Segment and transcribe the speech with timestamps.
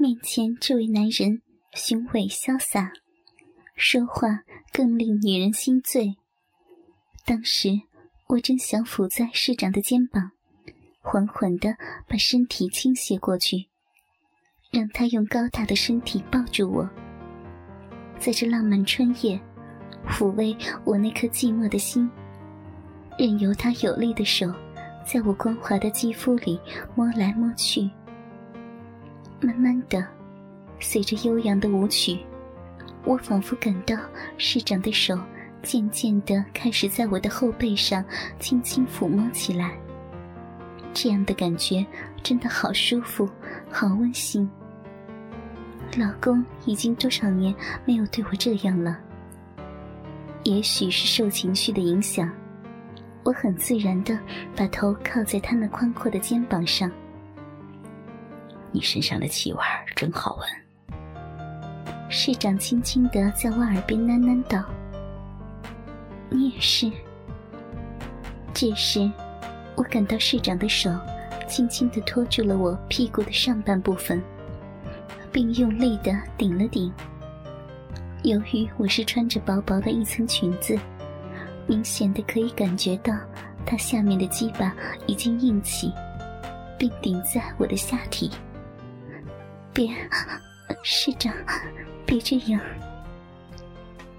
[0.00, 1.42] 面前这位男人
[1.72, 2.92] 雄伟潇洒，
[3.74, 6.14] 说话更令女人心醉。
[7.26, 7.70] 当时
[8.28, 10.30] 我正想伏在市长的肩膀，
[11.00, 11.76] 缓缓的
[12.06, 13.66] 把身体倾斜过去，
[14.70, 16.88] 让他用高大的身体抱住我，
[18.20, 19.40] 在这浪漫春夜，
[20.06, 22.08] 抚慰我那颗寂寞的心，
[23.18, 24.46] 任由他有力的手。
[25.04, 26.60] 在我光滑的肌肤里
[26.94, 27.90] 摸来摸去，
[29.40, 30.04] 慢慢的，
[30.80, 32.18] 随着悠扬的舞曲，
[33.04, 33.96] 我仿佛感到
[34.36, 35.18] 市长的手
[35.62, 38.04] 渐渐的开始在我的后背上
[38.40, 39.78] 轻轻抚摸起来。
[40.92, 41.86] 这样的感觉
[42.22, 43.28] 真的好舒服，
[43.70, 44.48] 好温馨。
[45.96, 48.98] 老公已经多少年没有对我这样了？
[50.42, 52.30] 也许是受情绪的影响。
[53.22, 54.18] 我很自然的
[54.56, 56.90] 把头靠在他那宽阔的肩膀上。
[58.72, 59.58] 你身上的气味
[59.96, 60.48] 真好闻。
[62.10, 64.64] 市长轻轻的在我耳边喃喃道
[66.30, 66.90] ：“你也是。”
[68.54, 69.10] 这时，
[69.76, 70.90] 我感到市长的手
[71.46, 74.22] 轻轻的托住了我屁股的上半部分，
[75.30, 76.92] 并用力的顶了顶。
[78.24, 80.78] 由于我是穿着薄薄的一层裙子。
[81.70, 83.14] 明显的可以感觉到，
[83.66, 84.74] 他下面的鸡巴
[85.06, 85.92] 已经硬起，
[86.78, 88.30] 并顶在我的下体。
[89.78, 89.88] 别，
[90.82, 91.32] 市长，
[92.04, 92.60] 别这样！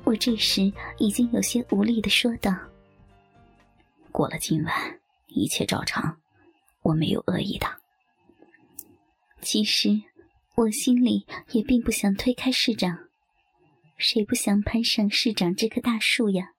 [0.05, 2.55] 我这时已经有些无力的说道
[4.09, 6.17] ：“过了今晚，一切照常，
[6.81, 7.67] 我没有恶意的。”
[9.43, 10.01] 其实，
[10.55, 12.97] 我心里也并不想推开市长，
[13.97, 16.53] 谁不想攀上市长这棵大树呀？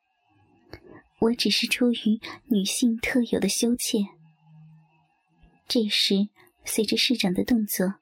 [1.20, 4.00] 我只是出于女性特有的羞怯。
[5.66, 6.28] 这时，
[6.66, 7.94] 随着市长的动作，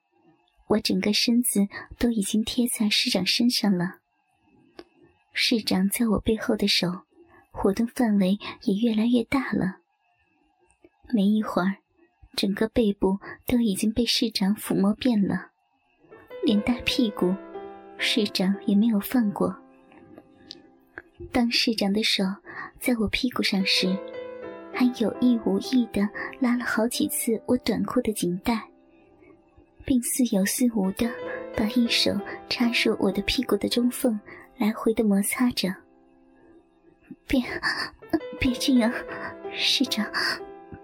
[0.68, 1.66] 我整个身子
[1.98, 3.96] 都已经贴在市长身上了。
[5.32, 7.02] 市长在我背后的手
[7.50, 9.76] 活动范围也越来越大了。
[11.10, 11.76] 没一会儿，
[12.36, 15.50] 整个背部都已经被市长抚摸遍了，
[16.44, 17.34] 连大屁股，
[17.96, 19.56] 市长也没有放过。
[21.32, 22.24] 当市长的手
[22.78, 23.96] 在我屁股上时，
[24.72, 26.08] 还有意无意的
[26.40, 28.68] 拉了好几次我短裤的紧带，
[29.88, 31.10] 并似有似无的
[31.56, 32.12] 把一手
[32.50, 34.20] 插入我的屁股的中缝，
[34.58, 35.74] 来回的摩擦着。
[37.26, 37.42] 别，
[38.38, 38.92] 别这样，
[39.50, 40.06] 市长，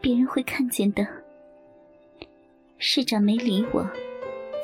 [0.00, 1.06] 别人会看见的。
[2.78, 3.86] 市长没理我，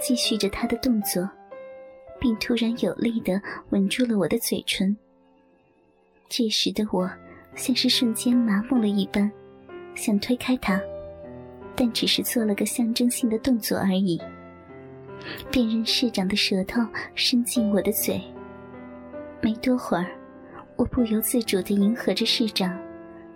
[0.03, 1.29] 继续着他的动作，
[2.19, 4.97] 并突然有力的吻住了我的嘴唇。
[6.31, 7.11] 这时的我，
[7.55, 9.31] 像是瞬间麻木了一般，
[9.95, 10.81] 想推开他，
[11.75, 14.21] 但只是做了个象征性的动作而已。
[15.51, 16.81] 便任市长的舌头
[17.15, 18.21] 伸进我的嘴，
[19.41, 20.07] 没多会儿，
[20.77, 22.79] 我不由自主地迎合着市长，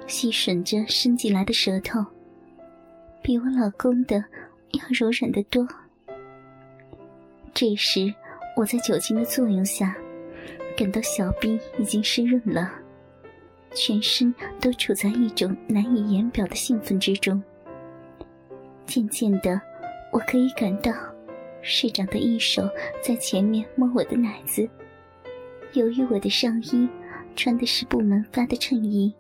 [0.06, 2.04] 细吮着伸进来的舌头，
[3.22, 4.16] 比我老公的
[4.72, 5.66] 要柔软得多。
[7.52, 8.12] 这时，
[8.56, 9.94] 我在酒精的作用下，
[10.76, 12.72] 感到小臂已经湿润了。
[13.74, 17.42] 全身都处在一种难以言表的兴奋之中。
[18.86, 19.60] 渐渐的，
[20.12, 20.92] 我可以感到
[21.62, 22.68] 市长的一手
[23.02, 24.68] 在前面摸我的奶子。
[25.72, 26.88] 由于我的上衣
[27.34, 29.12] 穿的是部门发的衬衣，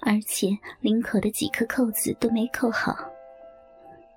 [0.00, 2.96] 而且领口的几颗扣子都没扣好，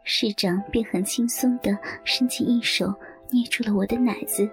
[0.03, 2.93] 市长便很轻松的伸起一手
[3.29, 4.49] 捏住了我的奶子，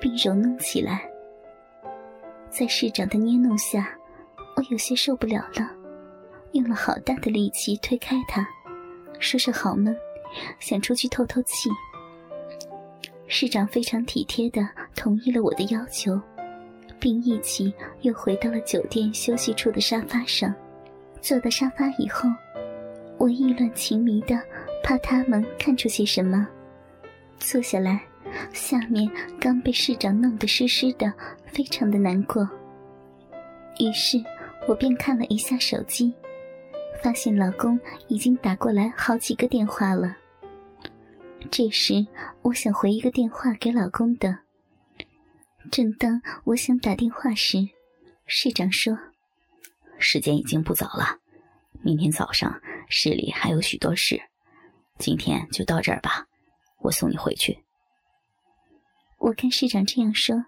[0.00, 1.08] 并揉弄起来。
[2.50, 3.96] 在市长的捏弄下，
[4.56, 5.70] 我有些受不了了，
[6.52, 8.48] 用了好大的力气推开他，
[9.18, 9.96] 说是好闷，
[10.58, 11.70] 想出去透透气。
[13.26, 16.20] 市长非常体贴的同意了我的要求，
[17.00, 20.54] 并一起又回到了酒店休息处的沙发上。
[21.20, 22.28] 坐到沙发以后，
[23.18, 24.38] 我意乱情迷的
[24.82, 26.46] 怕他们看出些什么，
[27.38, 28.02] 坐下来，
[28.52, 29.10] 下面
[29.40, 31.12] 刚被市长弄得湿湿的，
[31.46, 32.48] 非常的难过。
[33.78, 34.22] 于是。
[34.66, 36.10] 我便看了一下手机，
[37.04, 37.78] 发现老公
[38.08, 40.16] 已经打过来好几个电话了。
[41.50, 42.06] 这时，
[42.40, 44.38] 我想回一个电话给老公的。
[45.70, 47.58] 正当我想打电话时，
[48.24, 48.98] 市长说
[50.00, 51.18] ：“时间已经不早了，
[51.82, 52.58] 明天早上
[52.88, 54.18] 市里还有许多事，
[54.96, 56.26] 今天就到这儿吧，
[56.78, 57.58] 我送你回去。”
[59.20, 60.46] 我看市长这样说，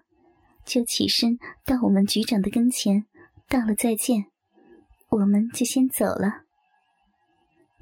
[0.65, 3.05] 就起身到我们局长的跟前。
[3.47, 4.25] 道了再见，
[5.09, 6.46] 我们就先走了。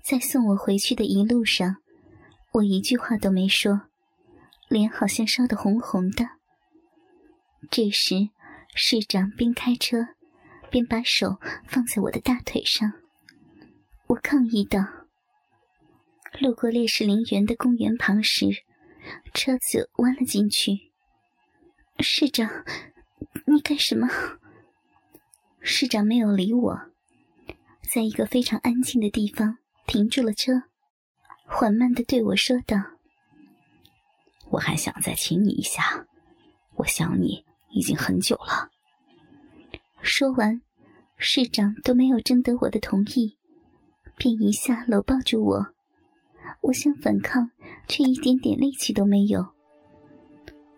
[0.07, 1.77] 在送我回去的一路上，
[2.51, 3.87] 我一句话都没说，
[4.69, 6.29] 脸好像烧得红红的。
[7.71, 8.29] 这时，
[8.75, 10.09] 市长边开车，
[10.69, 12.93] 边把手放在我的大腿上。
[14.05, 14.79] 我抗议道
[16.39, 18.45] ：“路过烈士陵园的公园旁时，
[19.33, 20.91] 车子弯了进去。
[21.97, 22.47] 市长，
[23.47, 24.07] 你干什么？”
[25.61, 26.79] 市长没有理我，
[27.81, 29.57] 在一个非常安静的地方
[29.87, 30.63] 停住了车，
[31.45, 32.77] 缓慢的对我说道
[34.51, 36.05] ：“我还想再亲你一下，
[36.75, 37.43] 我想你。”
[37.75, 38.69] 已经很久了。
[40.01, 40.61] 说完，
[41.17, 43.35] 市长都没有征得我的同意，
[44.15, 45.67] 便一下搂抱住我。
[46.61, 47.51] 我想反抗，
[47.85, 49.45] 却一点点力气都没有。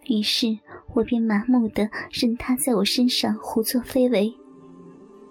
[0.06, 0.58] 于是
[0.96, 4.36] 我便麻木的任他在我身上胡作非为。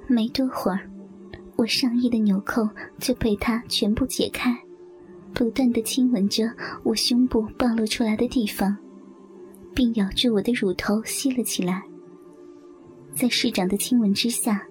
[0.07, 0.89] 没多会儿，
[1.57, 2.69] 我上衣的纽扣
[2.99, 4.57] 就被他全部解开，
[5.35, 6.51] 不断的亲吻着
[6.83, 8.77] 我胸部暴露出来的地方。
[9.75, 11.83] 并咬住我的乳头吸了起来，
[13.15, 14.67] 在市长的亲吻之下，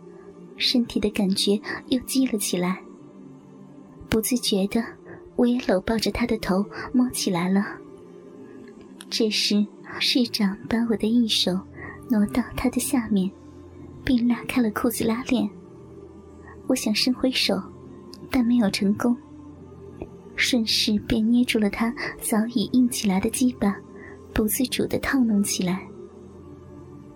[0.57, 2.81] 身体的感觉又激了起来。
[4.09, 4.83] 不自觉的，
[5.35, 7.63] 我也搂抱着他的头摸起来了。
[9.07, 9.63] 这时，
[9.99, 11.51] 市长把我的一手
[12.09, 13.29] 挪到他的下面，
[14.03, 15.47] 并拉开了裤子拉链。
[16.67, 17.61] 我想伸回手，
[18.31, 19.15] 但没有成功，
[20.35, 23.75] 顺势便捏住了他早已硬起来的鸡巴。
[24.33, 25.87] 不自主的套弄起来。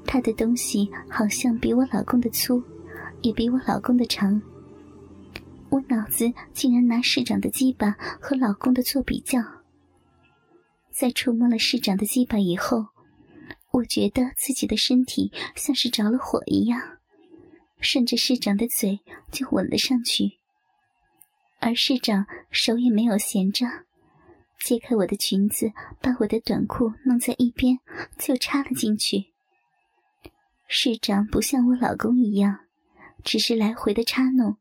[0.06, 2.64] 他的东西好像比我老公的粗，
[3.22, 4.42] 也比我老公的长。
[5.70, 7.92] 我脑子竟然拿市长的鸡巴
[8.22, 9.42] 和老公的做比较。
[10.94, 12.86] 在触摸了市长的鸡巴以后，
[13.72, 16.82] 我觉得自己的身体像是着了火一样，
[17.80, 19.00] 顺着市长的嘴
[19.32, 20.38] 就吻了上去。
[21.60, 23.66] 而市长手也没有闲着。
[24.60, 25.72] 揭开我的裙子，
[26.02, 27.80] 把我的短裤弄在一边，
[28.18, 29.28] 就插了进去。
[30.68, 32.60] 市长不像我老公一样，
[33.24, 34.58] 只是来回的插弄，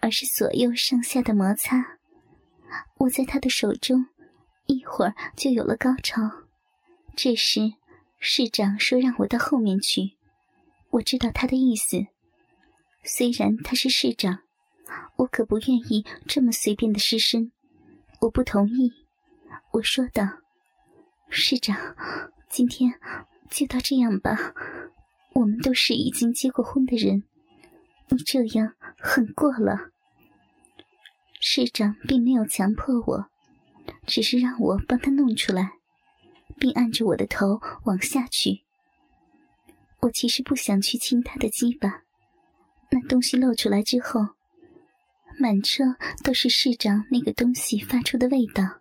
[0.00, 1.98] 而是左右上下的摩擦。
[2.98, 4.06] 我在他的手中，
[4.66, 6.22] 一会儿就有了高潮。
[7.16, 7.72] 这时，
[8.20, 10.16] 市长说让我到后面去。
[10.90, 12.06] 我知道他的意思，
[13.02, 14.40] 虽然他是市长，
[15.16, 17.52] 我可不愿意这么随便的失身。
[18.20, 18.92] 我不同意。
[19.72, 20.24] 我说道
[21.30, 21.76] ：“市长，
[22.48, 22.92] 今天
[23.50, 24.54] 就到这样吧。
[25.34, 27.22] 我们都是已经结过婚的人，
[28.08, 29.90] 你这样很过了。”
[31.40, 33.26] 市长并没有强迫我，
[34.06, 35.74] 只是让我帮他弄出来，
[36.58, 38.64] 并按着我的头往下去。
[40.00, 42.02] 我其实不想去亲他的鸡巴，
[42.90, 44.28] 那东西露出来之后，
[45.38, 45.84] 满车
[46.24, 48.80] 都是市长那个东西发出的味道。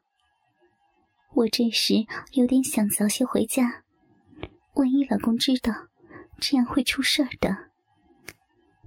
[1.33, 3.83] 我这时有点想早些回家，
[4.73, 5.73] 万一老公知道，
[6.39, 7.69] 这样会出事儿的。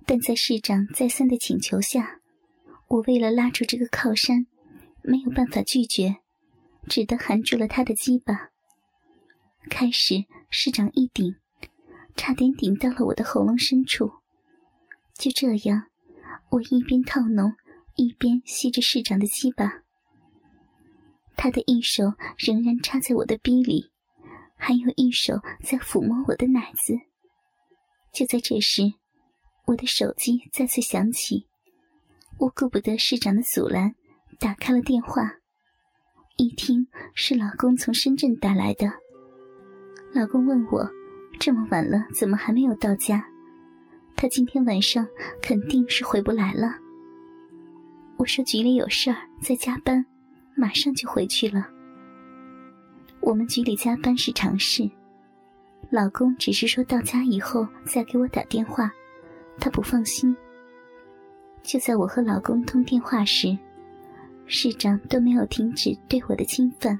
[0.07, 2.21] 但在市长再三的请求下，
[2.89, 4.47] 我为了拉住这个靠山，
[5.03, 6.17] 没有办法拒绝，
[6.89, 8.51] 只得含住了他的鸡巴。
[9.69, 11.37] 开始，市长一顶，
[12.17, 14.20] 差点顶到了我的喉咙深处。
[15.21, 15.83] 就这样，
[16.49, 17.53] 我一边套弄，
[17.95, 19.83] 一边吸着市长的鸡巴。
[21.37, 23.93] 他的一手仍然插在我的逼里，
[24.57, 26.95] 还有一手在抚摸我的奶子。
[28.15, 28.95] 就在这时，
[29.67, 31.47] 我的手机再次响起，
[32.39, 33.95] 我顾不得市长的阻拦，
[34.39, 35.35] 打开了电话。
[36.39, 38.91] 一听是老公从深圳打来的，
[40.15, 40.91] 老公问我
[41.39, 43.30] 这么晚了怎么还没有到家，
[44.17, 45.07] 他今天晚上
[45.43, 46.75] 肯定是回不来了。
[48.17, 50.05] 我说局里有事儿，在加班。
[50.57, 51.67] 马上就回去了。
[53.21, 54.90] 我们局里加班是常事，
[55.88, 58.93] 老公只是说到家以后再给我打电话，
[59.59, 60.37] 他不放心。
[61.62, 63.57] 就在我和老公通电话时，
[64.45, 66.99] 市长都没有停止对我的侵犯，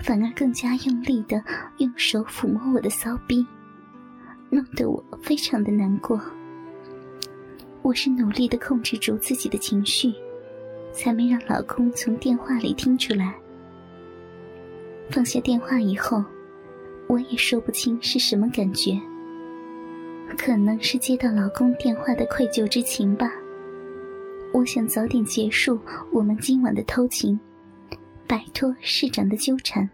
[0.00, 1.40] 反而更加用力的
[1.76, 3.46] 用手抚摸我的骚逼，
[4.50, 6.20] 弄得我非常的难过。
[7.82, 10.12] 我是努力的控制住自己的情绪。
[10.90, 13.32] 才没让老公从电话里听出来。
[15.10, 16.24] 放下电话以后，
[17.06, 19.00] 我也说不清是什么感觉。
[20.36, 23.30] 可能是接到老公电话的愧疚之情吧。
[24.52, 25.78] 我想早点结束
[26.10, 27.38] 我们今晚的偷情，
[28.26, 29.88] 摆脱市长的纠缠。